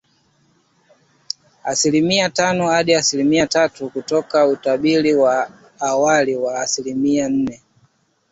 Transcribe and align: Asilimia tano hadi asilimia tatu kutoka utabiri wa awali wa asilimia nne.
Asilimia 1.63 2.29
tano 2.29 2.67
hadi 2.69 2.93
asilimia 2.95 3.47
tatu 3.47 3.89
kutoka 3.89 4.47
utabiri 4.47 5.15
wa 5.15 5.51
awali 5.79 6.35
wa 6.35 6.61
asilimia 6.61 7.29
nne. 7.29 7.61